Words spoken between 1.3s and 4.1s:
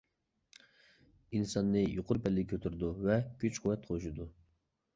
ئىنساننى يۇقىرى پەللىگە كۆتۈرىدۇ ۋە كۈچ-قۇۋۋەت